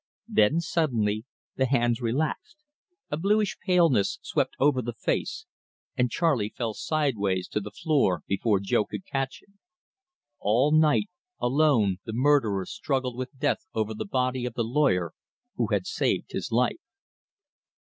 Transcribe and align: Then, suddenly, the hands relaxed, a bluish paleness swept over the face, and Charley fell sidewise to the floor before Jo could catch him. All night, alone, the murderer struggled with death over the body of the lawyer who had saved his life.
Then, 0.27 0.61
suddenly, 0.61 1.25
the 1.57 1.67
hands 1.67 2.01
relaxed, 2.01 2.57
a 3.11 3.17
bluish 3.17 3.59
paleness 3.63 4.17
swept 4.23 4.55
over 4.59 4.81
the 4.81 4.95
face, 4.95 5.45
and 5.95 6.09
Charley 6.09 6.49
fell 6.49 6.73
sidewise 6.73 7.47
to 7.49 7.59
the 7.59 7.69
floor 7.69 8.23
before 8.25 8.59
Jo 8.59 8.83
could 8.83 9.05
catch 9.05 9.43
him. 9.43 9.59
All 10.39 10.71
night, 10.71 11.11
alone, 11.39 11.97
the 12.03 12.13
murderer 12.13 12.65
struggled 12.65 13.15
with 13.15 13.37
death 13.37 13.67
over 13.75 13.93
the 13.93 14.05
body 14.05 14.43
of 14.47 14.55
the 14.55 14.63
lawyer 14.63 15.13
who 15.57 15.67
had 15.67 15.85
saved 15.85 16.31
his 16.31 16.51
life. 16.51 16.81